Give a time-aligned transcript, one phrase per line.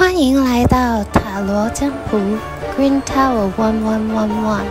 [0.00, 2.16] 欢迎来到塔罗占卜
[2.74, 4.64] Green Tower One One One One。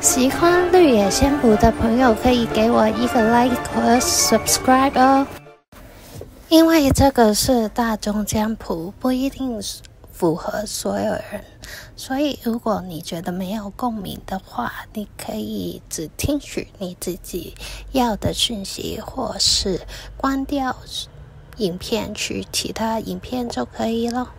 [0.00, 5.26] 喜欢绿野仙卜的朋友可以给我一个 like 和 subscribe 哦。
[6.48, 9.60] 因为这个是大众占卜，不一定
[10.12, 11.44] 符合所有人，
[11.96, 17.56] 所以如果你觉得没有共鸣的话，你可以只听取你自己
[17.90, 19.80] 要的讯息，或是
[20.16, 20.76] 关掉。
[21.58, 24.30] 影片去其他影片就可以了。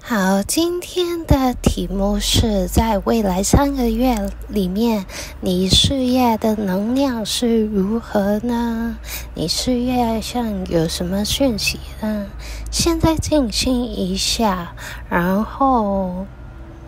[0.00, 5.04] 好，今天的题目是在未来三个月里面，
[5.42, 8.96] 你事业的能量是如何呢？
[9.34, 12.28] 你事业上有什么讯息呢？
[12.70, 14.72] 现在静心一下，
[15.10, 16.24] 然后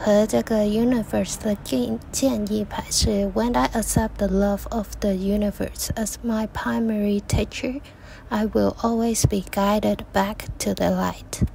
[0.00, 7.80] 和这个 universe 的建建议牌是：When I accept the love of the universe as my primary teacher,
[8.28, 11.46] I will always be guided back to the light。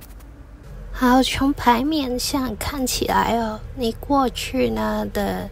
[0.92, 5.50] 好，从牌面上看起来哦，你过去呢的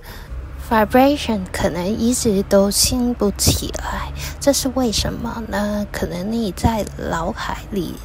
[0.70, 5.88] vibration 可能一直都兴不起来，这是为什么呢？
[5.92, 7.96] 可能你在脑海里。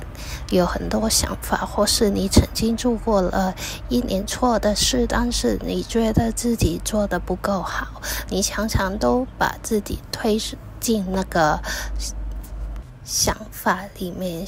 [0.50, 3.54] 有很多想法，或是你曾经做过了
[3.88, 10.40] 一年错的事，但是你觉得自己做得不够好，你常常都把自己推
[10.80, 11.60] 进那个
[13.04, 14.46] 想法里面，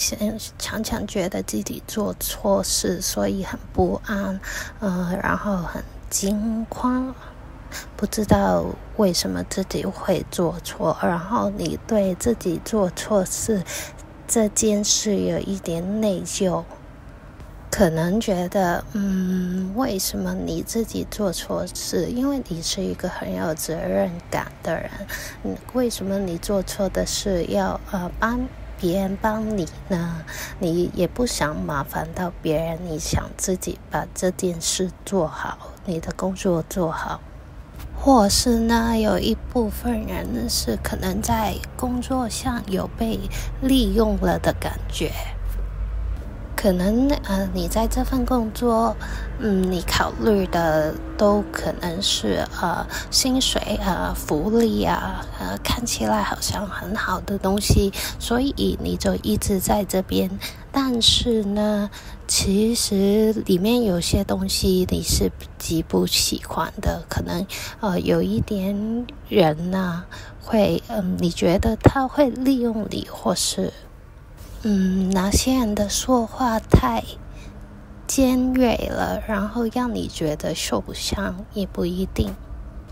[0.58, 4.40] 常常觉得自己做错事，所以很不安，
[4.80, 7.14] 呃，然后很惊慌，
[7.96, 8.66] 不知道
[8.98, 13.64] 为什么自己会做错，然后你对自己做错事。
[14.32, 16.64] 这件事有一点内疚，
[17.70, 22.06] 可能觉得，嗯，为什么你自己做错事？
[22.06, 24.90] 因为你是一个很有责任感的人，
[25.74, 28.48] 为什么你做错的事要呃帮
[28.80, 30.24] 别人帮你呢？
[30.60, 37.20] 你也不想麻烦到别人，你想自己把这件事做好，你的工作做好。
[38.04, 43.20] 或是呢，有一部分人是可能在工作上有被
[43.62, 45.12] 利用了的感觉。
[46.62, 48.96] 可能呃，你在这份工作，
[49.40, 60.30] 嗯，你考虑的都可能是呃薪水啊、福利啊，呃，看起来好像很好的东西，所以你就一直在这边。
[60.72, 61.90] 但是呢，
[62.28, 67.44] 其实里面有些东西你是极不喜欢的，可能
[67.80, 70.04] 呃有一点人呢
[70.40, 73.74] 会，嗯、你觉得他会利用你，或是。
[74.64, 77.04] 嗯，哪些人的说话太
[78.06, 82.36] 尖锐了，然后让你觉得受伤也不一定。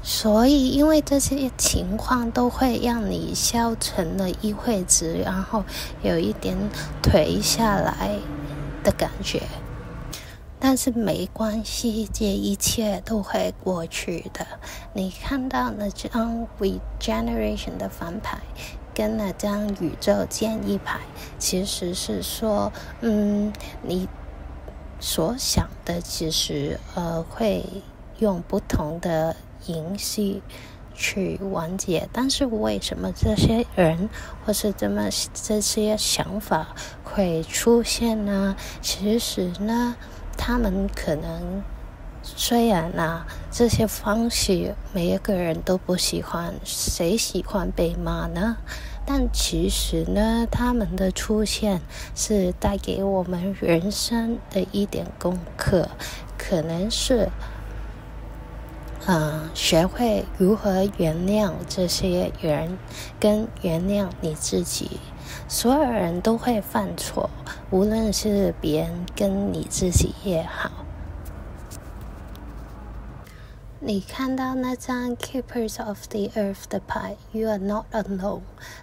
[0.02, 5.64] 所以，因为这些情况都会让你消沉了一会子，然后
[6.02, 6.58] 有一点
[7.04, 8.18] 颓下来
[8.84, 9.44] 的感觉。
[10.58, 14.48] 但是没关系，这一切都会过去的。
[14.94, 18.40] 你看到那张 Regeneration 的翻牌。
[19.00, 21.00] 跟那张宇宙建议牌，
[21.38, 24.10] 其实是说，嗯，你
[25.00, 27.64] 所想的其实呃会
[28.18, 30.42] 用不同的形式
[30.94, 34.10] 去完结，但是为什么这些人
[34.46, 38.58] 或是这么这些想法会出现呢？
[38.82, 39.96] 其实呢，
[40.38, 41.64] 他们可能
[42.22, 48.58] 虽然呢、啊，这些方式每一个人都不喜欢，谁喜欢被骂呢？
[49.12, 51.82] 但其实呢，他们的出现
[52.14, 55.90] 是带给我们人生的一点功课，
[56.38, 57.32] 可能是，
[59.08, 62.78] 嗯、学会如何原谅这些人，
[63.20, 65.00] 跟原谅你自己。
[65.48, 67.32] 所有人都会犯错，
[67.72, 70.70] 无论是别人跟你自己也好。
[73.82, 78.42] 你看到那张 Keepers of the Earth 的牌，You are not alone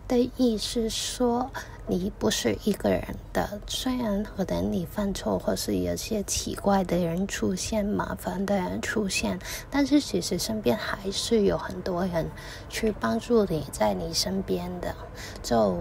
[0.09, 1.51] 的意思说，
[1.87, 3.61] 你不是一个人的。
[3.67, 9.39] 虽然可能你犯错，或是有些奇怪的人出现、麻烦的人出现，
[9.71, 12.31] 但是其实身边还是有很多人
[12.71, 14.95] 去帮助你在你身边的。
[15.43, 15.77] 就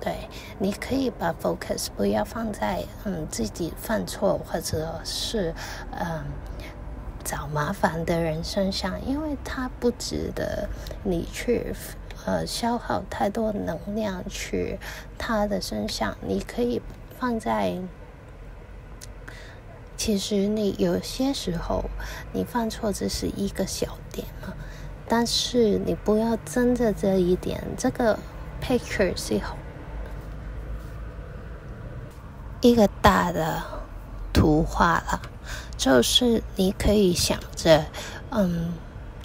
[0.00, 0.28] 对，
[0.58, 5.54] 你可以把 focus 不要放在嗯自己犯错或者是
[5.92, 6.24] 嗯
[7.26, 10.68] 找麻烦的人身上，因为他不值得
[11.02, 11.74] 你去
[12.24, 14.78] 呃消耗太多能量去
[15.18, 16.16] 他的身上。
[16.22, 16.80] 你可以
[17.18, 17.78] 放在，
[19.96, 21.86] 其实你有些时候
[22.32, 24.54] 你犯错只是一个小点嘛，
[25.08, 28.16] 但是你不要争着这一点，这个
[28.62, 29.56] picture 是好。
[32.60, 33.62] 一个大的
[34.32, 35.20] 图画了，
[35.76, 37.84] 就是你可以想着，
[38.30, 38.72] 嗯，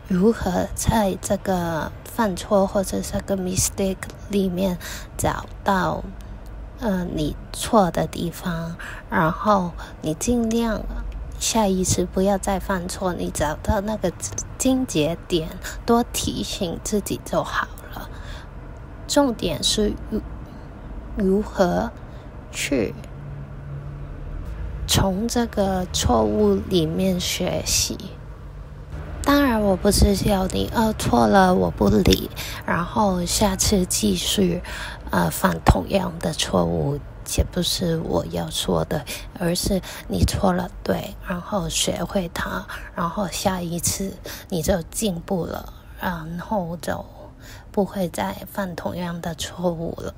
[0.07, 3.97] 如何在这个犯错或者这个 mistake
[4.29, 4.77] 里面
[5.17, 6.03] 找到，
[6.79, 8.75] 嗯，你错的地方，
[9.09, 9.71] 然后
[10.01, 10.83] 你尽量
[11.39, 14.11] 下一次不要再犯错，你找到那个
[14.57, 15.49] 症结点，
[15.85, 18.09] 多提醒自己就好了。
[19.07, 20.21] 重点是如
[21.15, 21.91] 如何
[22.51, 22.93] 去。
[24.91, 27.97] 从这个错误里面学习。
[29.23, 32.29] 当然，我不是叫你，呃，错了我不理，
[32.65, 34.61] 然后下次继续，
[35.09, 36.99] 呃，犯同样的错误，
[37.37, 39.05] 也不是我要说的，
[39.39, 44.17] 而是你错了，对，然后学会它，然后下一次
[44.49, 45.71] 你就进步了，
[46.01, 47.05] 然后就
[47.71, 50.13] 不会再犯同样的错误了。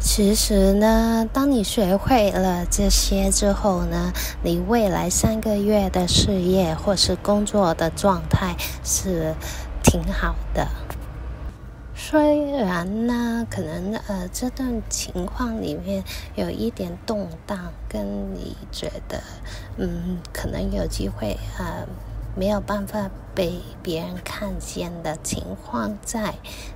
[0.00, 4.12] 其实呢，当你学会了这些之后呢，
[4.42, 8.54] 你未来三个月的事业或是工作的状态
[8.84, 9.34] 是
[9.82, 10.68] 挺好的。
[11.96, 16.04] 虽然呢，可能呃这段情况里面
[16.34, 19.22] 有一点动荡，跟你觉得
[19.78, 21.86] 嗯可能有机会呃。
[22.36, 26.34] 没有办法被别人看见的情况在，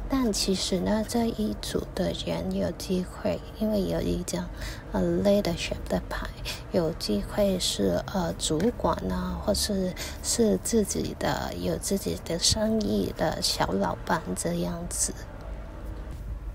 [0.09, 4.49] 但其实呢，这一组的人有机会，因为有一张
[4.93, 6.29] 呃 leadership 的牌，
[6.71, 15.13] 有机会是呃主管啊，或是是自己的有自己的生意的小老板这样子。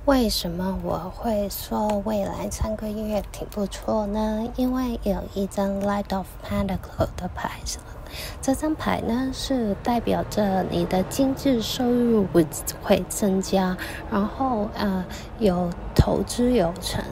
[0.05, 4.49] 为什么我会说未来三个月挺不错呢？
[4.57, 7.79] 因为有一张 Light of Pentacle 的牌子。
[8.41, 12.25] 这张牌呢，是代表着你的经济收入
[12.81, 13.77] 会增加，
[14.11, 15.05] 然后呃
[15.39, 17.03] 有投资有成。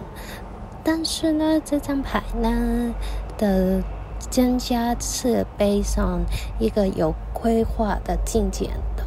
[0.84, 2.94] 但是呢，这张牌呢
[3.38, 3.82] 的
[4.30, 6.22] 增加是背上
[6.60, 9.04] 一个有规划的进展的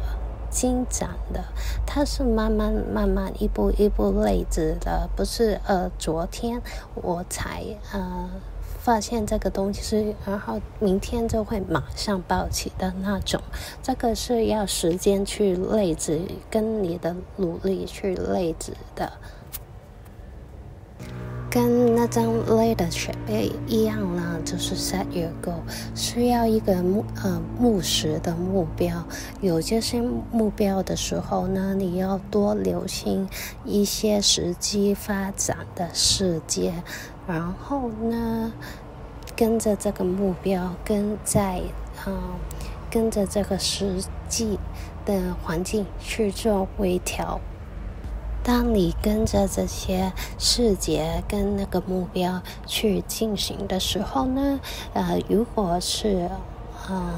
[0.49, 1.43] 进展的，
[1.85, 6.61] 它是慢慢慢慢一步一步累积的，不是呃昨天
[6.95, 8.29] 我才呃。
[8.85, 13.41] 发现这个东西是，然后明天就会马上爆起的那种，
[13.81, 19.11] 这个是要时间去累积，跟你的努力去累积的，
[21.49, 23.15] 跟那张 leadership
[23.65, 25.63] 一样呢，就是 set your goal，
[25.95, 29.03] 需要一个目呃务实的目标，
[29.41, 29.99] 有这些
[30.31, 33.27] 目标的时候呢，你要多留心
[33.63, 36.71] 一些实际发展的世界。
[37.27, 38.53] 然后呢，
[39.35, 41.61] 跟着这个目标，跟在
[42.05, 42.21] 嗯、
[42.89, 44.59] 跟着这个实际
[45.05, 47.39] 的环境去做微调。
[48.43, 54.59] 当你跟着这些细节跟那个目标去进行的时候呢，
[54.93, 56.29] 呃，如果是
[56.87, 57.17] 嗯、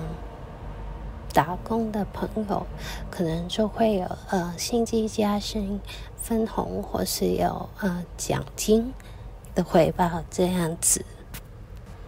[1.33, 2.65] 打工的朋友，
[3.11, 5.81] 可能就会有呃薪资加薪、
[6.15, 8.93] 分红或是有呃奖金。
[9.57, 11.03] 的回报这样子，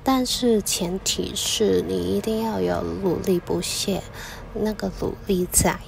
[0.03, 4.03] 但是前提是你一定要有努力不懈，
[4.53, 5.79] 那个努力在。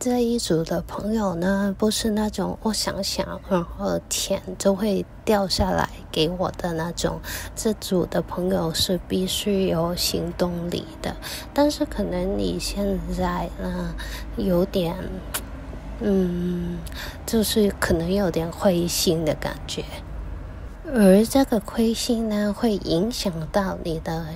[0.00, 7.20] 这一组的朋友呢，不是那种我想想，然后钱就会掉下来给我的那种。
[7.54, 11.14] 这组的朋友是必须有行动力的，
[11.54, 13.94] 但是可能你现在呢，
[14.36, 14.96] 有点，
[16.00, 16.78] 嗯，
[17.24, 19.84] 就是可能有点灰心的感觉。
[20.94, 24.26] 而这个亏心呢，会影响到你的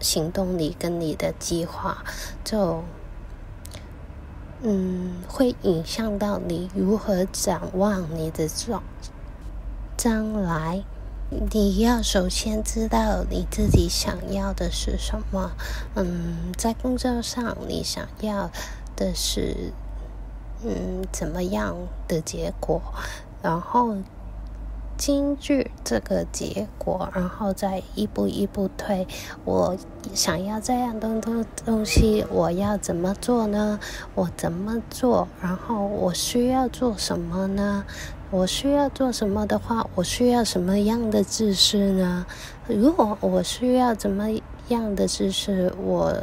[0.00, 2.04] 行动力跟你的计划，
[2.44, 2.84] 就
[4.60, 8.82] 嗯，会影响到你如何展望你的状
[9.96, 10.84] 将来。
[11.50, 15.52] 你要首先知道你自己想要的是什么。
[15.94, 18.50] 嗯，在工作上，你想要
[18.94, 19.72] 的是
[20.62, 21.74] 嗯怎么样
[22.06, 22.82] 的结果，
[23.42, 23.96] 然后。
[25.06, 29.06] 根据这个结果，然后再一步一步推。
[29.44, 29.76] 我
[30.14, 33.78] 想要这样的东东西，我要怎么做呢？
[34.14, 35.28] 我怎么做？
[35.42, 37.84] 然后我需要做什么呢？
[38.30, 42.24] 我需要做什么的话，我需要什么样的知识呢？
[42.66, 44.28] 如果我需要怎么
[44.68, 46.14] 样的知识，我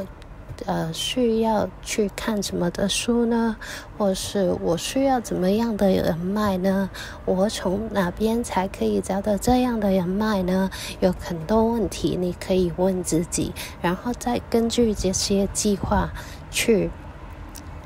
[0.66, 3.56] 呃需要去看什么的书呢？
[3.96, 6.90] 或是我需要怎么样的人脉呢？
[7.24, 10.70] 我从哪边才可以找到这样的人脉呢？
[11.00, 16.10] 有很多问题你可以问自己，然后再根据这些计划
[16.50, 16.90] 去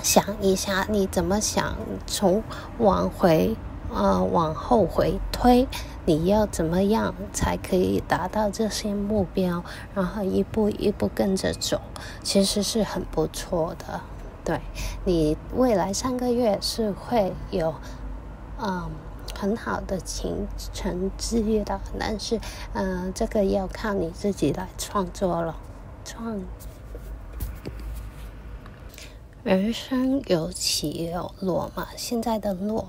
[0.03, 2.43] 想一下你怎么想，从
[2.79, 3.57] 往回。
[3.95, 5.69] 呃，往后回推，
[6.07, 9.65] 你要怎么样才可以达到这些目标？
[9.93, 11.81] 然后一步一步跟着走，
[12.23, 14.01] 其实是很不错的。
[14.45, 14.61] 对，
[15.05, 17.75] 你未来三个月是会有
[18.61, 18.89] 嗯
[19.35, 22.41] 很好的情成绩的，但是
[22.73, 25.57] 嗯、这个要靠你自己来创作了。
[26.05, 26.41] 创，
[29.43, 32.87] 人生有起有落嘛，现在的落。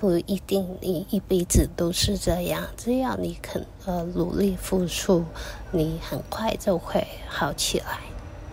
[0.00, 5.26] 不一定你一辈子都是这样，只要你肯呃努力付出，
[5.70, 7.98] 你很快就会好起来。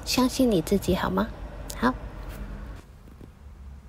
[0.04, 1.30] 相信你自己好吗？
[1.77, 1.94] 好。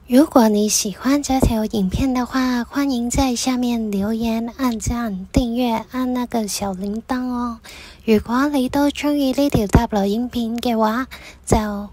[0.06, 7.58] 如果你喜欢这条影片的话，欢迎在下面留言、按赞、订阅、按那个小铃铛哦。
[8.04, 11.08] 如果你都中意呢条塔罗影片嘅话，
[11.44, 11.88] 就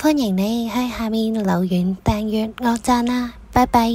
[0.00, 3.34] 欢迎你喺下面留言、订阅、按赞啦。
[3.52, 3.90] 拜拜。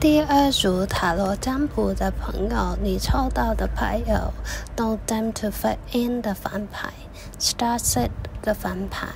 [0.00, 4.34] 第二组塔罗占卜的朋友，你抽到的牌有
[4.76, 6.92] No Time to Fit In 的反牌，
[7.40, 8.10] Star Set
[8.42, 9.08] 的反牌，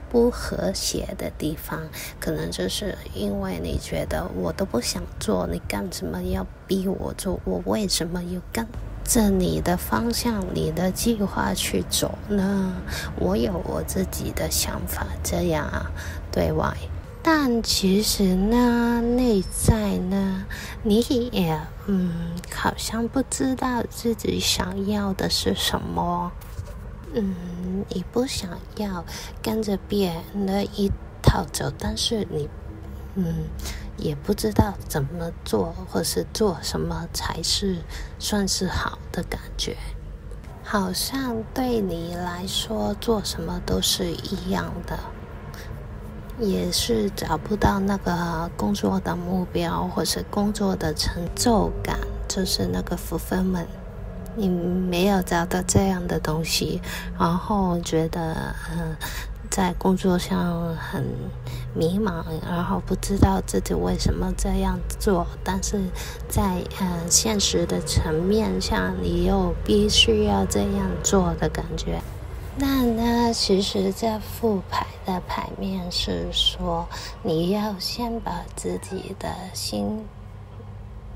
[0.08, 1.80] 不和谐的地方，
[2.20, 7.40] 可能就是因为你觉得我都不想做，你干什么要逼我做？
[7.44, 8.64] 我为什么要跟
[9.02, 12.74] 着你的方向、你的计划去走呢？
[13.18, 15.90] 我有我自己的想法，这样啊，
[16.30, 16.76] 对外。
[17.22, 20.44] 但其实呢，内在呢，
[20.82, 21.00] 你
[21.30, 26.32] 也嗯，好像不知道自己想要的是什么。
[27.14, 29.04] 嗯，你不想要
[29.40, 30.90] 跟着别人的一
[31.22, 32.48] 套走，但是你
[33.14, 33.44] 嗯，
[33.96, 37.82] 也不知道怎么做，或是做什么才是
[38.18, 39.76] 算是好的感觉。
[40.64, 44.98] 好像对你来说，做什么都是一样的。
[46.38, 53.66] 也是找不到那个工作的目标，或是工作的成就感，就是那个 fulfillment。
[54.34, 56.80] 你没有找到这样的东西，
[57.18, 58.34] 然后觉得
[58.70, 58.96] 嗯，
[59.50, 61.04] 在工作上很
[61.74, 65.78] 迷茫，然后不知道自己为什么这样做，但是
[66.30, 72.00] 在嗯现实的层面上，你又必须要这样做的感觉。
[72.54, 76.86] 那呢，其实这副牌的牌面是说，
[77.22, 80.04] 你要先把自己的心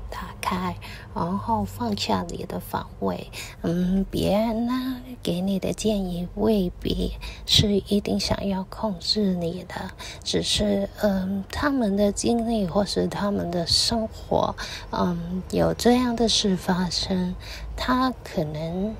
[0.09, 0.75] 打开，
[1.13, 3.29] 然后放下你的防卫。
[3.61, 7.13] 嗯，别人呢给你的建议未必
[7.45, 9.91] 是一定想要控制你的，
[10.23, 14.55] 只是嗯，他们的经历或是他们的生活，
[14.89, 17.35] 嗯，有这样的事发生，
[17.75, 18.95] 他可能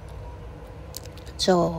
[1.36, 1.74] 就。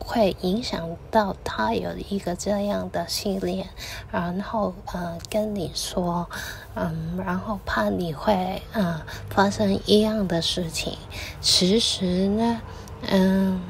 [0.00, 3.68] 会影响到他有一个这样的信念，
[4.10, 6.28] 然后呃跟你说，
[6.74, 10.96] 嗯，然后怕你会呃发生一样的事情。
[11.40, 12.60] 其实呢，
[13.08, 13.60] 嗯，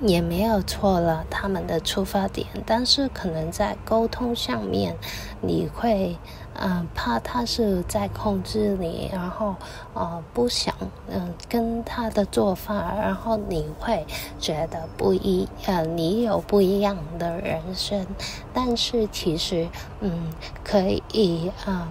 [0.00, 4.96] 也没有错了，他们的出发点，但是可能在沟通上面，
[5.40, 6.16] 你会
[6.60, 9.54] 嗯、怕他是在控制你，然后
[9.94, 10.74] 呃不想
[11.08, 14.06] 嗯、跟他的做法，然后你会
[14.38, 18.06] 觉得不一呃你有不一样的人生，
[18.52, 19.68] 但是其实
[20.00, 20.32] 嗯
[20.64, 20.80] 可
[21.12, 21.88] 以嗯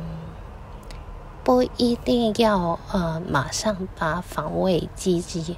[1.43, 5.57] 不一定要呃马上把防卫积极。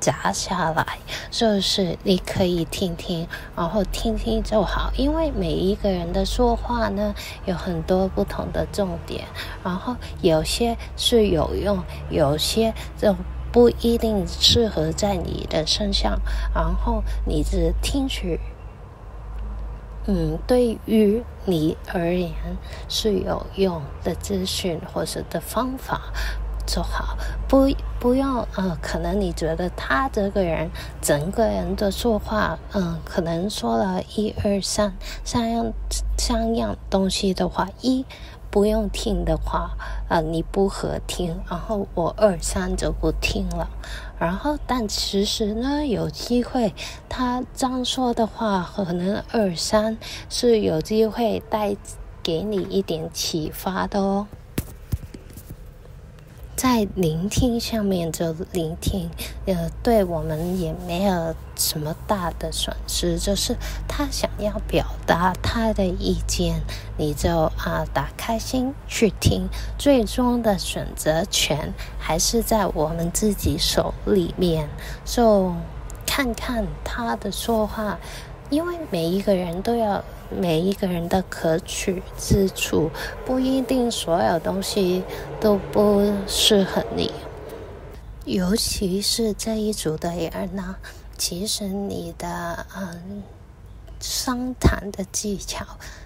[0.00, 0.98] 砸下来，
[1.30, 3.26] 就是你可以听听，
[3.56, 4.92] 然后听听就好。
[4.96, 7.14] 因为每一个人的说话呢，
[7.44, 9.24] 有很多不同的重点，
[9.64, 13.14] 然后有些是有用，有些就
[13.50, 16.20] 不一定适合在你的身上。
[16.54, 18.38] 然后你只听取，
[20.06, 22.32] 嗯，对于你而言
[22.88, 26.00] 是有用的资讯或者的方法。
[26.68, 27.16] 就好，
[27.48, 27.66] 不
[27.98, 30.70] 不用呃，可能你觉得他这个人
[31.00, 34.94] 整个人的说话，嗯、可能说了一二三
[35.24, 35.72] 三样
[36.18, 38.04] 三样东西的话，一
[38.50, 39.70] 不用听的话，
[40.10, 43.70] 呃，你不合听，然后我二三就不听了，
[44.18, 46.74] 然后但其实呢，有机会
[47.08, 49.96] 他这样说的话，可能二三
[50.28, 51.74] 是有机会带
[52.22, 54.26] 给你一点启发的哦。
[56.58, 59.08] 在聆听上面就聆听，
[59.46, 63.16] 呃，对我们也没有什么大的损失。
[63.16, 63.54] 就是
[63.86, 66.60] 他想要表达他的意见，
[66.96, 69.48] 你就啊打开心去听。
[69.78, 74.68] 最终的选择权还是在我们自己手里面，
[75.04, 75.54] 就
[76.04, 78.00] 看看他的说话，
[78.50, 80.02] 因为每一个人都要。
[80.30, 82.90] 每一个人的可取之处，
[83.24, 85.02] 不一定所有东西
[85.40, 87.10] 都不适合你。
[88.24, 90.76] 尤其是这一组的人呢，
[91.16, 93.22] 其实你的嗯
[94.00, 95.64] 商谈的技巧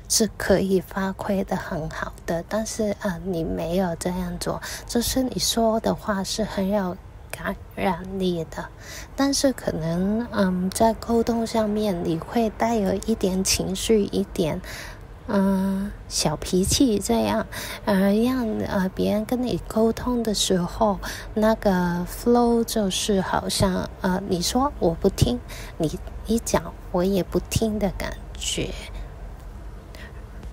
[0.08, 6.96] 是可以发挥的很好的，但是嗯你没有这样做，就是你说的话是很有。
[7.42, 8.68] 感染力的，
[9.16, 14.60] 但是可能嗯，在沟通上面你会带有一点情绪，一点
[15.26, 17.46] 嗯小脾气这样，
[17.84, 21.00] 呃，让呃别人跟你沟通的时候，
[21.34, 25.40] 那个 flow 就是好像呃你说我不听，
[25.78, 28.70] 你你讲我也不听的感觉。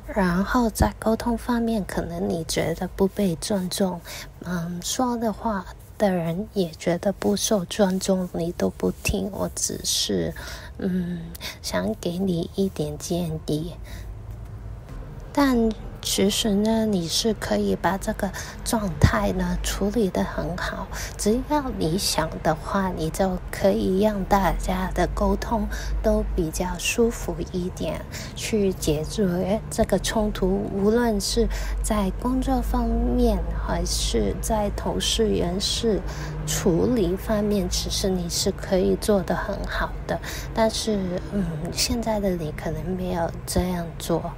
[0.08, 4.02] 然后在沟通方面，可能你觉得不被尊重，
[4.43, 5.65] 嗯，说的话。
[5.99, 10.33] 的人也觉得不受尊重，你都不听，我只是，
[10.79, 11.21] 嗯，
[11.62, 13.73] 想给你一点建议，
[15.31, 15.69] 但。
[16.01, 18.31] 其实呢，你是可以把这个
[18.63, 20.88] 状态呢处理得很好。
[21.17, 25.67] 只要你想的话，你就可以让大家的沟通
[26.01, 28.01] 都比较舒服一点，
[28.35, 30.47] 去解决这个冲突。
[30.73, 31.47] 无论是
[31.83, 36.01] 在工作方面，还是在同事人事
[36.47, 40.19] 处理方面，其实你是可以做得很好的。
[40.53, 40.97] 但是，
[41.33, 44.31] 嗯，现在的你可能没有这样做。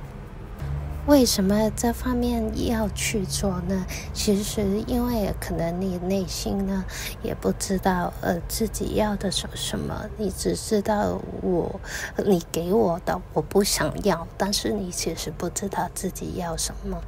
[1.07, 3.85] 为什么这方面要去做呢？
[4.13, 6.85] 其实，因为可能你内心呢
[7.23, 11.81] 也不知道呃自己要的是什么，你只知道我
[12.25, 17.01] 你给我的我不想要，但是你其实不知道自己要什么。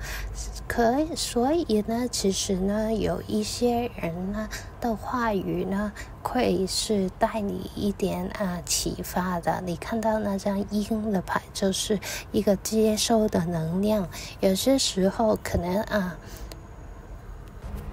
[0.67, 4.49] 可以，所以呢，其实呢，有一些人呢
[4.81, 5.91] 的话语呢，
[6.23, 9.61] 会是带你一点啊启发的。
[9.65, 11.99] 你看到那张鹰的牌，就是
[12.31, 14.07] 一个接收的能量。
[14.39, 16.17] 有些时候可能啊，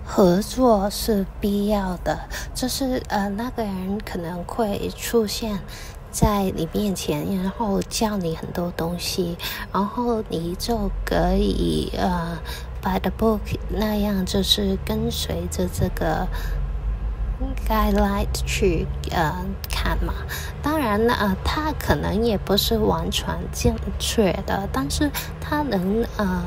[0.07, 2.21] 合作是必要的，
[2.55, 5.59] 就是呃，那个人可能会出现。
[6.12, 9.37] 在你面前，然后教你很多东西，
[9.73, 12.37] 然后你就可以呃
[12.83, 13.38] ，by the book
[13.69, 16.27] 那样，就是跟随着这个
[17.68, 20.14] guideline 去呃看嘛。
[20.62, 26.44] 当然了，呃，他可能也不是完全正确的，但是他能呃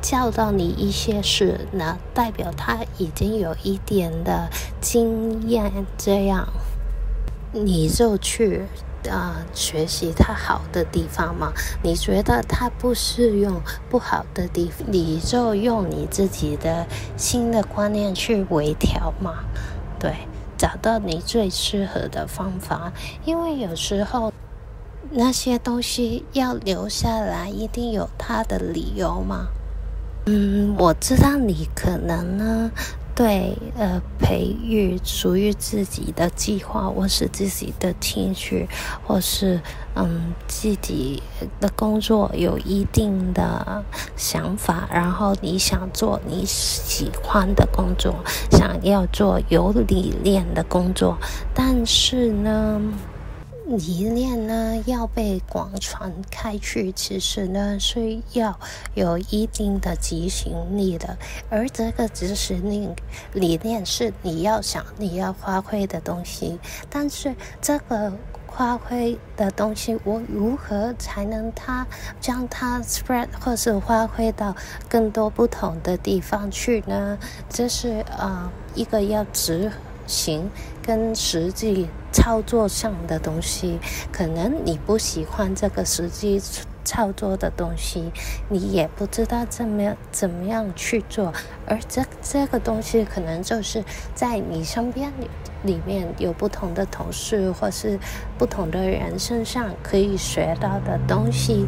[0.00, 4.48] 教到你一些事，那代表他已经有一点的
[4.80, 6.48] 经验，这样
[7.52, 8.66] 你就去。
[9.04, 11.52] 呃，学习它好的地方嘛？
[11.82, 16.84] 你觉得它不适用不好的地方，你就用你自己的
[17.16, 19.44] 新的观念去微调嘛。
[19.98, 20.14] 对，
[20.56, 22.92] 找到你最适合的方法。
[23.24, 24.32] 因为有时候
[25.10, 29.48] 那些东西要留下来，一定有它的理由嘛。
[30.26, 32.70] 嗯，我知道你可能呢。
[33.18, 38.68] 对，呃，培育属于自己的计划，或是自己的兴趣，
[39.04, 39.60] 或是
[39.96, 41.20] 嗯自己
[41.58, 48.14] 的工作有一定的想法，然后你想做你喜欢的工作，
[48.52, 51.18] 想要做有理念的工作，
[51.52, 52.80] 但是呢，
[53.68, 58.58] 理念呢要被广传开去，其实呢是要
[58.94, 61.18] 有一定的执行力的，
[61.50, 62.88] 而这个执行力
[63.34, 68.10] 理念是你要想你要发挥的东西，但是这个
[68.50, 71.86] 发挥的东西，我如何才能它
[72.20, 74.56] 将它 spread 或是发挥到
[74.88, 77.18] 更多不同的地方去呢？
[77.50, 79.70] 这是呃一个要执
[80.08, 80.50] 行
[80.82, 83.78] 跟实际操作上的东西，
[84.10, 86.42] 可能你不喜欢这个实际
[86.82, 88.10] 操作的东西，
[88.48, 91.32] 你也不知道怎么样怎么样去做，
[91.66, 95.12] 而这这个东西可能就是在你身边
[95.62, 98.00] 里面有不同的同事或是
[98.38, 101.66] 不同的人身上可以学到的东西。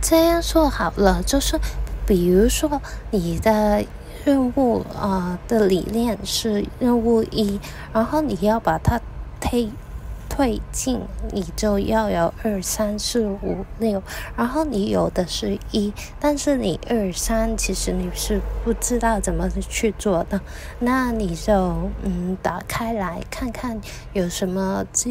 [0.00, 1.60] 这样说好了，就是
[2.06, 3.84] 比如说你的。
[4.26, 7.60] 任务啊、的理念是任务一，
[7.92, 9.00] 然后你要把它
[9.40, 9.70] 推。
[10.36, 11.00] 推进，
[11.32, 14.02] 你就要有二三四五六，
[14.36, 20.38] 然后你有的是一，但是你二三其实你是不知道怎么去做的，
[20.78, 21.54] 那你就
[22.02, 23.80] 嗯打开来看看
[24.12, 25.08] 有什么资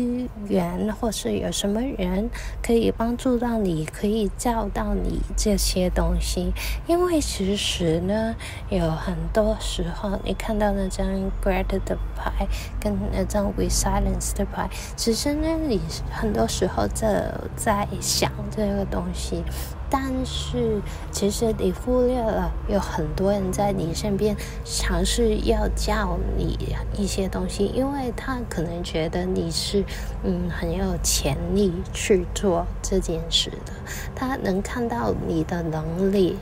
[0.47, 2.29] 源，或是有什么人
[2.61, 6.53] 可以帮助到你，可以教到你这些东西，
[6.85, 8.35] 因为其实呢
[8.69, 11.07] 有很多时候你看到那张
[11.43, 12.47] Greta 的牌
[12.79, 15.14] 跟那张 we silence 的牌，其实。
[15.15, 15.79] 真的，你
[16.11, 19.43] 很多时候在在想这个东西，
[19.89, 26.59] 但是其实你忽略了有很多人在你身边尝试要教你
[26.97, 29.85] 一些东西，因为他可能觉得你是
[30.23, 33.71] 嗯很有潜力去做这件事的，
[34.13, 36.37] 他能看到你的能力，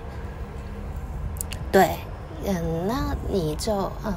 [1.71, 1.97] 对，
[2.43, 4.13] 嗯，那你就嗯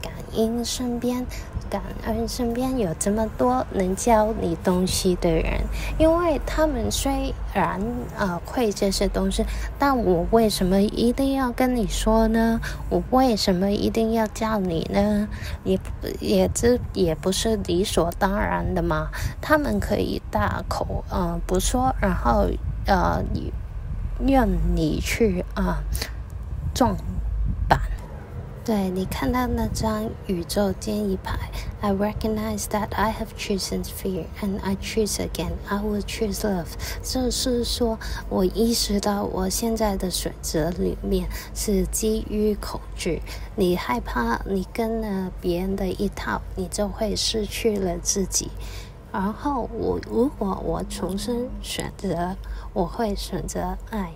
[0.00, 1.26] 感应身边。
[1.70, 5.60] 感恩身边有这么多能教你东西的人，
[5.98, 7.80] 因为他们虽然
[8.16, 9.44] 呃会这些东西，
[9.78, 12.60] 但我为什么一定要跟你说呢？
[12.88, 15.28] 我为什么一定要教你呢？
[15.64, 15.78] 也
[16.20, 19.08] 也这也不是理所当然的嘛。
[19.40, 22.48] 他们可以大口呃不说，然后
[22.86, 23.22] 呃
[24.26, 25.82] 让你去啊
[26.74, 26.96] 撞。
[28.68, 31.38] 对，你看到那张宇宙建议牌
[31.80, 35.52] ，I recognize that I have chosen fear and I choose again.
[35.66, 36.66] I will choose love。
[37.02, 43.22] 就是说我意识到我现在的选择里面是基于恐惧。
[43.56, 48.50] 你害怕你跟了别人的一套，你就会失去了自己。
[49.10, 52.36] 然后我如果我重新选择，
[52.74, 54.12] 我会选择爱。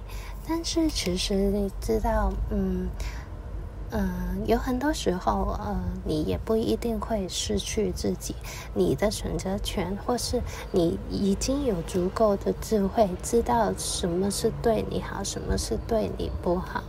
[0.47, 2.91] 但是其实你知道，嗯。
[3.95, 8.35] 嗯，有很多时候，呃，你也不一定会失去自己，
[8.73, 16.83] 你的选择权，或是你已经有足够的智慧，知道什么是对你好，什么是对你不好，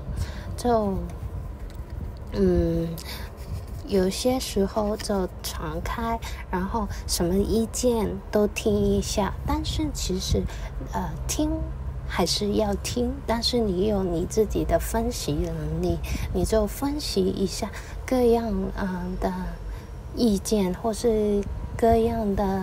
[0.55, 0.93] 就，
[2.31, 2.87] 嗯，
[3.85, 6.17] 有些时候就敞开，
[6.49, 10.41] 然后什么意见都听一下，但是其实，
[10.93, 11.51] 呃，听。
[12.15, 15.97] 还是要听，但是你有你自己的分析能力，
[16.31, 17.71] 你就分析一下
[18.05, 19.33] 各样嗯的
[20.15, 21.43] 意见，或是
[21.75, 22.61] 各样的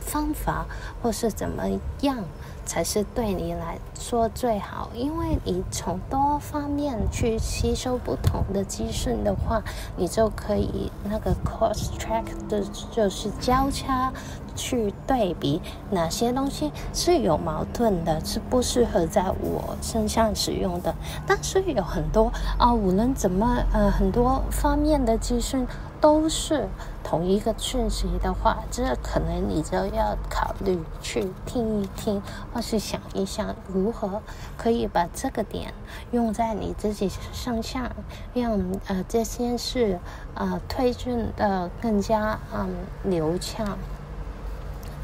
[0.00, 0.66] 方法，
[1.00, 1.62] 或是怎么
[2.00, 2.24] 样
[2.66, 4.90] 才是对你来说最好。
[4.92, 9.62] 因为你从多方面去吸收不同的资讯的话，
[9.96, 14.12] 你就可以那个 cross track 的就是交叉。
[14.54, 20.94] 去对比哪些东西是有矛盾的，是不适合在我身上使用的。
[21.26, 25.66] 但是有很多啊，无论怎么呃，很多方面的资讯
[26.00, 26.68] 都是
[27.02, 34.20] 同一个讯息的话，这可能你就要考虑去听一听，或是想一想如何
[34.56, 35.72] 可以把这个点
[36.12, 37.90] 用在你自己身上，
[38.34, 39.98] 让呃这件事
[40.34, 42.68] 呃推进的更加嗯
[43.04, 43.78] 流畅。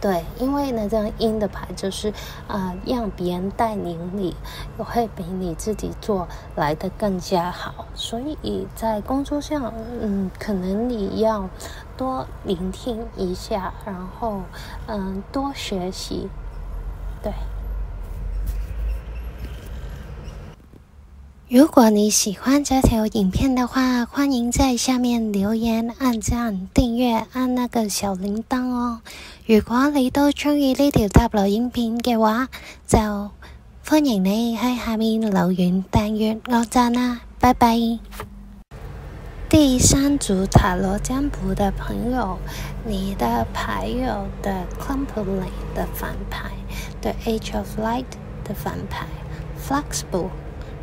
[0.01, 2.09] 对，因为呢，这样阴的牌就是，
[2.49, 4.35] 啊、呃，让别人带领你，
[4.79, 7.85] 会比你自己做来的更加好。
[7.95, 11.51] 所以在工作上，嗯，可能你要
[11.99, 14.41] 多聆听一下，然后，
[14.87, 16.31] 嗯，多学习，
[17.23, 17.33] 对。
[21.51, 29.01] 如果你喜欢这条影片的话，欢迎在下面留言、按赞、订阅、按那个小铃铛哦。
[29.47, 32.47] 如果你都中意呢条塔罗影片嘅话，
[32.87, 33.33] 就
[33.85, 37.23] 欢迎你喺下面留言、订阅、按赞啦。
[37.41, 37.77] 拜拜。
[39.49, 42.39] 第三组塔罗占卜的朋友，
[42.87, 46.53] 你的牌有 The Company 的反牌
[47.01, 48.05] ，The Age of Light
[48.45, 49.09] 的反牌
[49.61, 50.29] ，Flexible。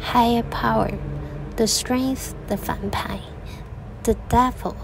[0.00, 0.92] Higher power,
[1.56, 3.20] the strength 的反牌，
[4.02, 4.74] the devil，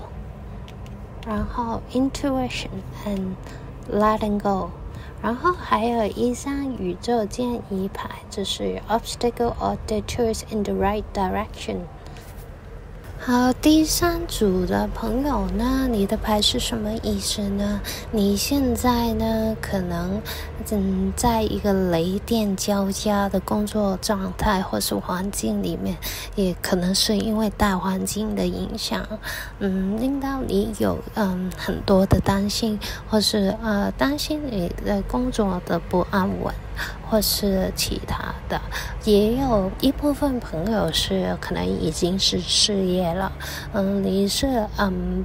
[1.27, 2.68] 然后 intuition
[3.05, 3.35] and
[3.92, 4.70] letting go，
[5.20, 11.79] 然后还有一张宇宙建议牌，就是 obstacle or detours in the right direction。
[13.25, 17.79] 好，第三组的朋友呢，你的牌是什么意思呢？
[18.12, 20.21] 你现在呢，可能
[20.69, 25.95] 嗯，在一个雷电交加的工作状态或是环境里面，
[26.36, 29.07] 也可能是因为大环境的影响，
[29.59, 32.77] 嗯，令到你有嗯很多的担心，
[33.09, 36.53] 或是呃担心你的工作的不安稳。
[37.13, 38.60] 或是其他的，
[39.06, 43.32] 也有一部分朋友是可能已经是失业了，
[43.71, 45.23] 嗯，你是嗯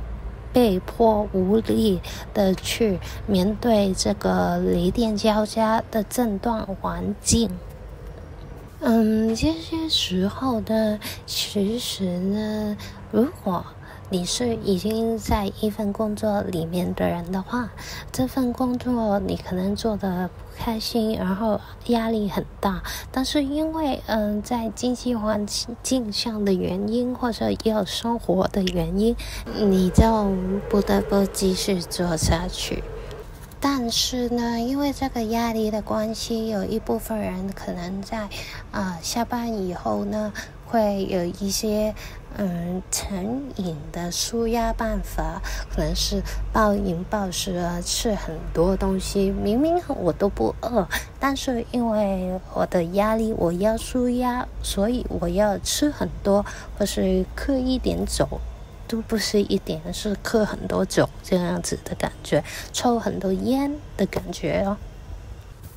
[0.52, 1.98] 被迫无力
[2.34, 7.48] 的去面对这个雷电交加的震断环境，
[8.80, 12.76] 嗯，这些时候呢，其实呢，
[13.10, 13.64] 如果。
[14.10, 17.68] 你是已经在一份工作里面的人的话，
[18.10, 25.46] 这份工作你可能做得不开心，然后压力很大，但是因为嗯、在经济环
[25.82, 29.14] 境上的原因或者要生活的原因，
[29.54, 30.32] 你就
[30.70, 32.82] 不得不继续做下去。
[33.60, 38.28] 但是呢，因为这个压力的关系，有一部分人可能在
[38.70, 40.32] 啊、下班以后呢，
[40.64, 41.94] 会有一些。
[42.36, 45.42] 嗯，成瘾的舒压办法
[45.74, 49.30] 可能是暴饮暴食啊，吃很多东西。
[49.30, 50.86] 明明我都不饿，
[51.18, 56.44] 但是因为我的压力，我要舒压，所以我要吃很多，
[56.78, 58.28] 或是嗑一点酒，
[58.86, 64.76] 都不是一点，是嗑很多酒这样子的感觉，抽很多烟的感觉哦。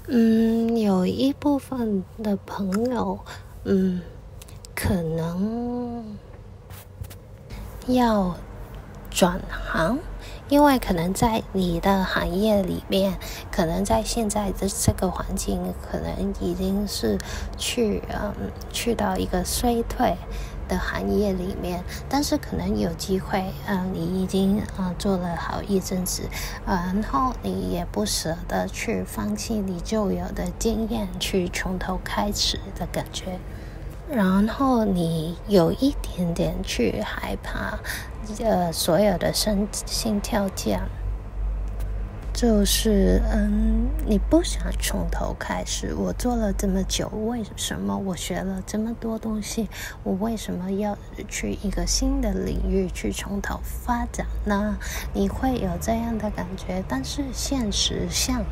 [0.08, 3.18] 嗯，有一部分的朋友，
[3.64, 4.02] 嗯，
[4.76, 6.06] 可能。
[7.88, 8.36] 要
[9.10, 10.00] 转行，
[10.48, 13.18] 因为可能在你的行业里面，
[13.52, 17.18] 可能在现在的这个环境，可能已经是
[17.58, 18.34] 去嗯
[18.72, 20.16] 去到一个衰退
[20.68, 26.24] 的行业里面，但是可能有机会，嗯，你已经嗯做了好一阵子，
[26.66, 33.40] 然后你也不舍得去放弃你旧有的经验，去从头开始的感觉。
[34.14, 37.80] 然后你有一点点去害怕，
[38.44, 40.82] 呃，所有的心心跳降，
[42.34, 45.96] 就是嗯，你不想从头开始。
[45.96, 49.70] 我做了这么久，为什么我学了这么多东西，
[50.04, 50.98] 我为什么要
[51.30, 54.78] 去一个新的领域去从头发展呢？
[55.14, 58.44] 你会有这样的感觉，但是现实上。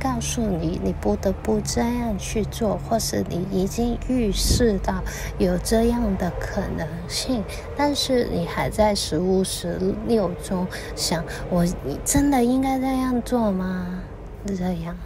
[0.00, 5.02] 告诉你，你不得不这样去做，或是你已经预示到
[5.38, 7.42] 有这样的可能性，
[7.76, 11.66] 但是你还在十五十六中想，我
[12.04, 14.00] 真的应该这样做吗？
[14.46, 14.96] 这样。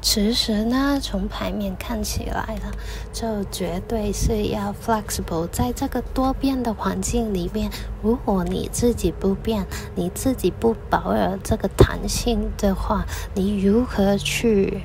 [0.00, 2.72] 其实呢，从牌面看起来了，
[3.12, 5.48] 就绝对是要 flexible。
[5.50, 14.82] 在这个多变的环境里面，如果你自己不变，你自己不保有这个弹性的话，你如何去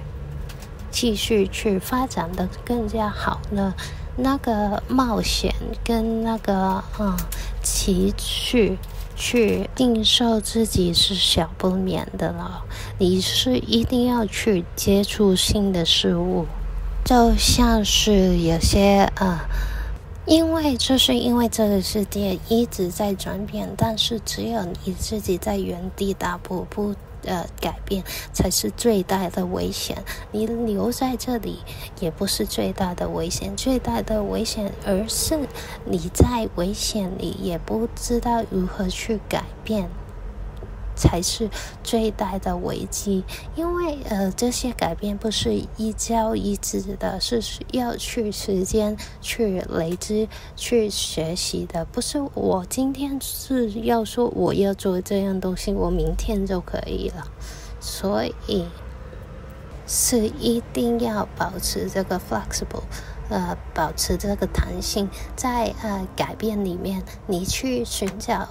[0.89, 3.73] 继续去发展的更加好呢？
[4.15, 7.15] 那个冒险跟那个嗯
[7.61, 8.77] 奇趣。
[9.15, 12.63] 去定受自己是小不免的了，
[12.97, 16.45] 你是一定要去接触新的事物，
[17.05, 19.39] 就像是有些呃，
[20.25, 26.95] 因为这是因为这个世界一直在转变，但是只有你自己在原地打步不。
[27.25, 30.03] 呃，改变才是最大的危险。
[30.31, 31.59] 你留在这里
[31.99, 35.47] 也不是最大的危险，最大的危险而是
[35.85, 39.89] 你在危险里也不知道如何去改变。
[40.95, 41.49] 才是
[41.83, 43.23] 最大的危机，
[43.55, 51.85] 因为呃，这些改变不是一朝一夕的，是需要去时间去累积、去学习的。
[51.85, 57.27] 不是我今天是要说我要做这样东西，我明天就可以了。
[57.79, 58.65] 所以
[59.85, 62.83] 是一定要保持这个 flexible。
[63.29, 68.47] 呃保持这个弹性，在呃改变里面，你去寻找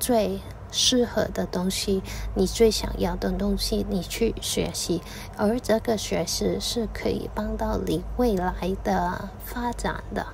[0.00, 0.40] 最
[0.74, 2.02] 适合的东西，
[2.34, 5.00] 你最想要的东西，你去学习，
[5.36, 10.26] 而这个学习是可以帮到你未来的发展的。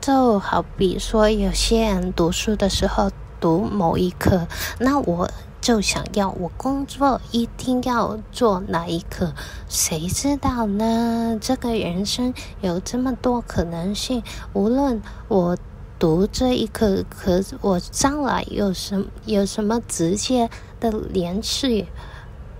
[0.00, 3.10] 就好比说，有些人读书的时候
[3.40, 4.46] 读某一科，
[4.78, 5.30] 那我
[5.62, 9.32] 就想要我工作一定要做哪一科，
[9.66, 11.38] 谁知道呢？
[11.40, 15.56] 这个人生有这么多可能性，无论我。
[15.98, 21.86] 读这一课，可我将来有什有什么直接的联系？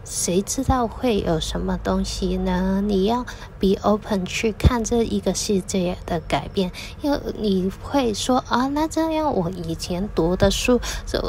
[0.05, 2.83] 谁知道会有什么东西呢？
[2.87, 3.25] 你要
[3.59, 6.71] be open 去看这一个世界的改变。
[7.01, 10.79] 因为你会说啊，那这样我以前读的书，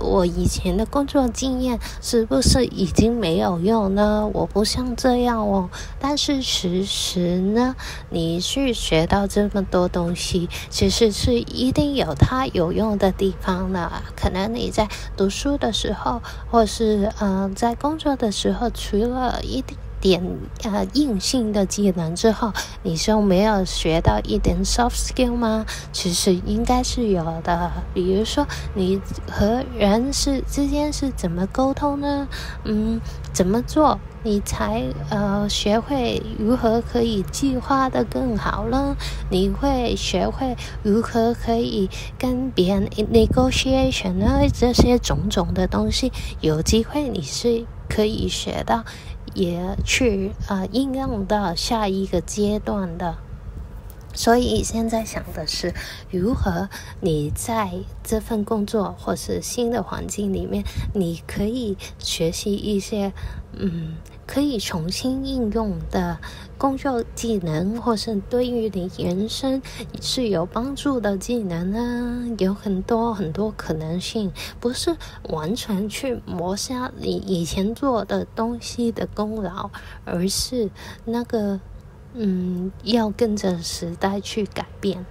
[0.03, 4.29] 我以前的工作经验是不是已经没有用呢？
[4.33, 5.69] 我不像这样哦。
[5.97, 7.75] 但是其实呢，
[8.09, 13.89] 你去学到这么多东西，其实是一定有它有用的地方的。
[14.17, 18.64] 可能你在读书的时候，或是嗯、在工作的时候。
[18.71, 19.63] 除了一
[20.01, 20.21] 点
[20.63, 22.51] 呃硬性的技能之后，
[22.83, 25.65] 你就没有学到一点 soft skill 吗？
[25.91, 27.71] 其实应该是有的。
[27.93, 29.01] 比如说，你
[29.31, 32.27] 和人是之间是怎么沟通呢？
[32.65, 33.01] 嗯，
[33.33, 38.95] 怎么做你才呃学会如何可以计划的更好呢？
[39.31, 44.41] 你会学会如何可以跟别人 negotiation 呢？
[44.53, 47.65] 这些种种的东西，有机会你是。
[47.89, 48.83] 可以学到，
[49.33, 53.17] 也去啊、呃、应用到下一个阶段的。
[54.13, 55.73] 所以现在想的是，
[56.09, 56.69] 如何
[57.01, 57.71] 你在
[58.03, 63.11] 这份工作或是新的环境里面，你可以学习一些
[63.53, 63.95] 嗯。
[64.27, 66.17] 可以重新应用的
[66.57, 69.61] 工作技能，或是对于你人生
[70.01, 72.35] 是有帮助的技能呢？
[72.39, 74.95] 有很多很多可能性，不是
[75.29, 79.69] 完全去磨杀你以前做的东西的功劳，
[80.03, 80.69] 而是
[81.05, 81.59] 那个，
[82.13, 85.05] 嗯，要跟着时代去改变。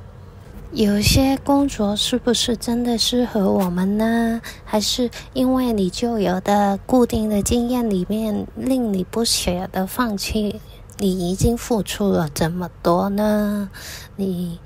[0.77, 4.41] 有些工作是不是真的适合我们呢？
[4.65, 10.61] 还是因为你就有的固定的经验里面令你不舍得放弃？
[10.99, 13.71] 你已经付出了这么多呢？
[14.17, 14.59] 你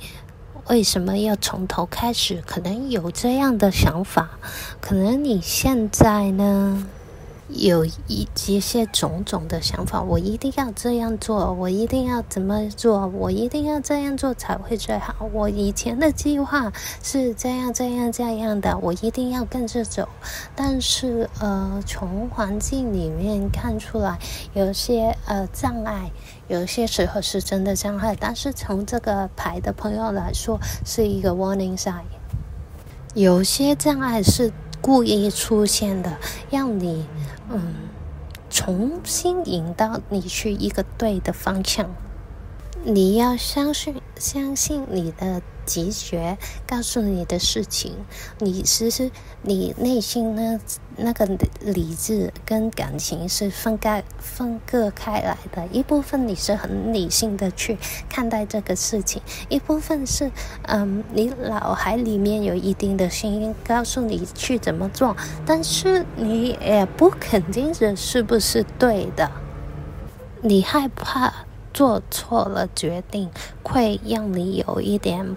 [0.69, 2.43] 为什么要从头开始？
[2.47, 4.31] 可能有这样的想法，
[4.81, 6.87] 可能你现在呢？
[7.49, 15.15] 有一些些种种的想法，我一定要这样做，我一定要怎么做，我一定要这样做才会最好。
[15.33, 16.71] 我以前的计划
[17.03, 20.07] 是这样这样这样的，我一定要跟着走。
[20.55, 24.19] 但是呃，从环境里面看出来，
[24.53, 26.11] 有些呃障碍，
[26.49, 28.15] 有些时候是真的障碍。
[28.21, 32.03] 但是从这个牌的朋友来说，是一个 warning sign。
[33.15, 36.19] 有些障碍是故意出现的，
[36.51, 37.07] 让你。
[37.51, 37.75] 嗯，
[38.51, 41.89] 重新引导你去一个对的方向。
[42.85, 47.93] 你要相信，相信你的直觉告诉你的事情。
[48.39, 49.11] 你其实
[49.43, 50.59] 你内心呢，
[50.97, 51.27] 那个
[51.61, 55.69] 理智跟感情是分开、分割开来的。
[55.71, 57.77] 一部分你是很理性的去
[58.09, 60.31] 看待这个事情，一部分是
[60.63, 69.31] 嗯，你脑海里面有一定的声音告诉你去怎么做，但是你也不肯定这是不是对的。
[70.41, 71.45] 你害怕。
[71.75, 73.31] 做错了决定，
[73.63, 75.37] 会让你有一点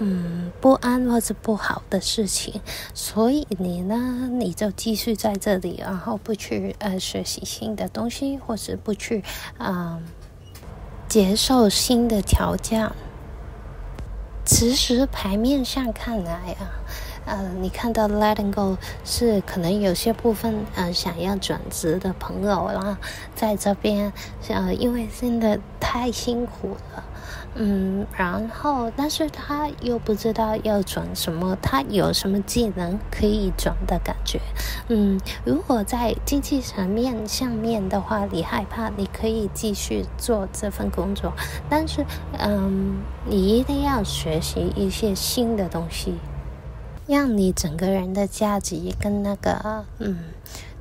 [0.00, 2.60] 嗯不安或者不好的事情，
[2.94, 9.22] 所以你呢，你就继续在这里，然后不去呃学习新的东西，或是不去
[9.58, 10.02] 啊、呃、
[11.06, 12.90] 接受新的条件。
[14.44, 16.80] 其实牌面上看来啊。
[17.26, 22.98] 呃，你看到 letting go 是可能有些部分呃想要转职的朋友啦，
[23.36, 24.10] 在这边
[24.48, 27.04] 呃，因为真的太辛苦了，
[27.54, 34.40] 嗯，然后但是他又不知道要转什么，他有什么技能可以转的感觉，
[34.88, 41.32] 嗯，如果在经济层面上面的话，你害怕，你可以继续做这份工作，
[41.68, 42.04] 但是
[42.38, 46.14] 嗯，你一定要学习一些新的东西。
[47.06, 50.18] 让你整个人的价值跟那个嗯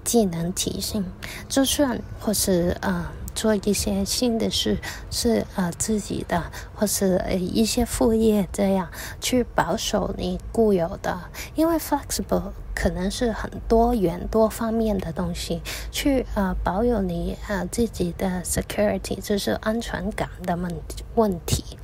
[0.04, 1.04] 技能提升，
[1.48, 3.08] 就算或是呃
[3.40, 4.80] 做一些新的事
[5.10, 8.90] 是呃自己的，或是一些副业这样
[9.22, 11.18] 去保守你固有的，
[11.56, 20.76] 因为 flexible 可能是很多元多方面的东西，去呃保有你呃自己的 security 就是安全感的问
[21.16, 21.79] 问题。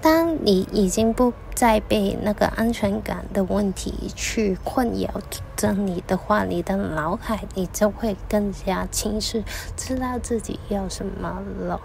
[0.00, 5.20] 当你已经不再被那个安全感的问题去困扰
[5.56, 9.44] 着你的话，你的脑海你就会更加清晰，
[9.76, 11.80] 知道自己要什么了。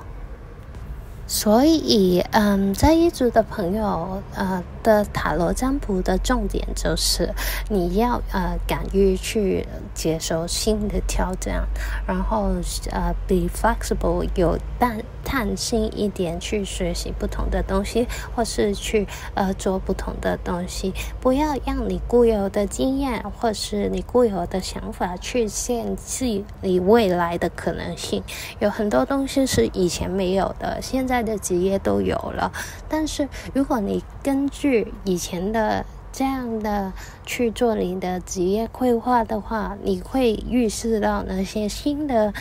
[1.25, 7.33] 所以，嗯，在一组的朋友，呃的塔罗占卜的重点就是，
[7.69, 9.65] 你要呃敢于去
[9.95, 11.65] 接受新的挑战，
[12.05, 12.51] 然后
[12.91, 28.21] 呃 be flexible 有弹弹性一点去学习不同的东西，或是去呃做不同的东西，不要让你固有的经验或是你固有的想法去限制你未来的可能性。
[28.59, 32.51] 有很多东西是以前没有的，现在的职业都有了，
[32.89, 34.72] 但是如果你根据
[35.03, 36.93] 以前的这样的
[37.25, 42.33] 去做你的职业规划的话，你会预示到那些新的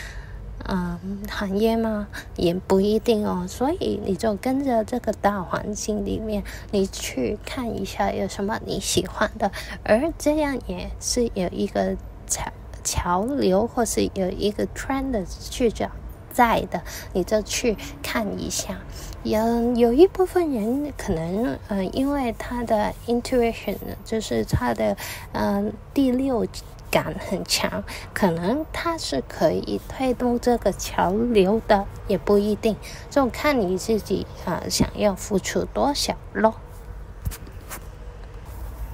[0.64, 2.08] 嗯行业吗？
[2.36, 3.46] 也不一定哦。
[3.48, 9.50] 所以你就跟着这个大环境里面，你去看一下有什么你喜欢的，
[9.82, 12.52] 而这样也是有一个潮
[12.84, 15.90] 潮流，或是有一个 trend 的去找。
[16.32, 18.78] 在的，你就去看一下。
[19.22, 24.96] 有有一部分人可能，嗯、呃，因为他的 intuition，就是他的，
[25.32, 26.44] 嗯、呃，第六
[26.90, 32.76] 感很强，可能他是可以推动这个潮流的，也不一定，
[33.08, 36.54] 就看你自己啊、呃，想要付出多少咯。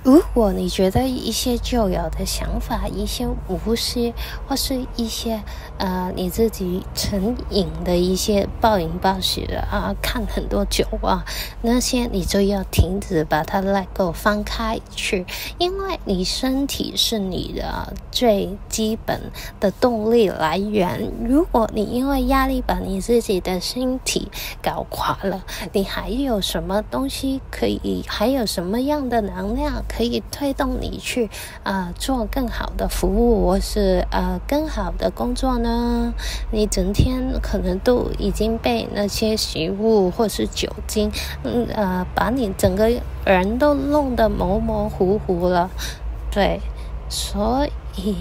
[0.08, 4.14] 如果你觉得一些旧有的想法、一些无视，
[4.48, 5.42] 或是一些
[5.76, 11.26] 呃你自己成瘾的一些暴饮暴食啊，看很多酒啊，
[11.60, 15.26] 那些你就要停止，把它 let go 放开去，
[15.58, 19.30] 因为你身体是你的最基本
[19.60, 21.12] 的动力来源。
[21.22, 24.30] 如果你因为压力把你自己的身体
[24.62, 25.44] 搞垮了，
[25.74, 28.02] 你还有什么东西可以？
[28.08, 29.84] 还有什么样的能量？
[29.86, 31.28] 可可以推动你去
[31.64, 36.14] 啊、做更好的服务，或是呃更好的工作呢？
[36.52, 41.10] 你整天可能都已经被那些食物或是酒精，
[41.42, 42.88] 嗯呃把你整个
[43.24, 45.68] 人都弄得模模糊糊了。
[46.30, 46.60] 对，
[47.08, 48.14] 所以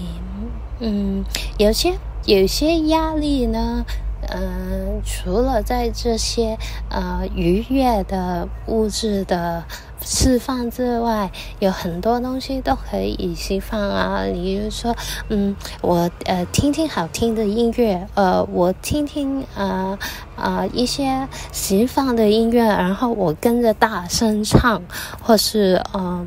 [0.80, 1.24] 嗯，
[1.58, 3.86] 有些有些压力呢。
[4.30, 6.58] 嗯，除了在这些
[6.90, 9.64] 呃愉悦的物质的
[10.00, 14.24] 释放之外，有很多东西都可以释放啊。
[14.32, 14.96] 比如说，
[15.28, 19.98] 嗯，我呃听听好听的音乐，呃，我听听啊啊、
[20.36, 24.82] 呃呃、一些释放的音乐，然后我跟着大声唱，
[25.22, 26.26] 或是呃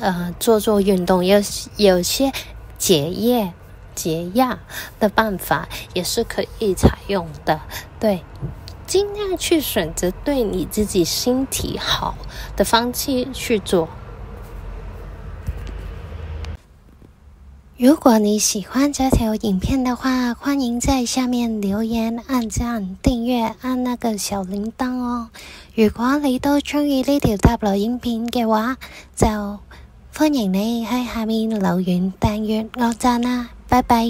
[0.00, 1.40] 呃做做运动，有
[1.76, 2.32] 有些
[2.78, 3.52] 解压。
[3.96, 4.58] 解压
[5.00, 7.62] 的办法也是可以采用的，
[7.98, 8.22] 对，
[8.86, 12.16] 尽量去选择对你自己身体好
[12.56, 13.88] 的方式去做。
[17.78, 25.28] 如果你喜欢这条影片的话，欢迎在下面留言、按赞、订阅、按那个小铃铛哦。
[25.74, 28.78] 如果你都中意呢条塔罗影片嘅话，
[29.14, 29.58] 就
[30.16, 33.50] 欢迎你喺下面留言、订阅、按赞啦。
[33.68, 34.06] 拜拜。